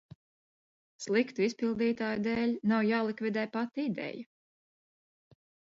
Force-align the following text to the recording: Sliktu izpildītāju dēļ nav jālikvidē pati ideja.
Sliktu 1.05 1.43
izpildītāju 1.49 2.23
dēļ 2.29 2.57
nav 2.73 2.83
jālikvidē 2.89 3.47
pati 3.59 3.89
ideja. 3.93 5.41